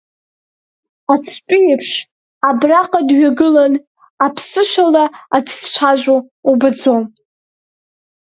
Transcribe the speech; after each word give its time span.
Ацәтәыҩеиԥш 1.13 1.89
абраҟа 2.49 2.99
дҩагылан, 3.07 3.73
аԥсышәала 4.25 5.03
аӡәдцәажәо 5.35 6.17
убаӡом. 6.49 7.03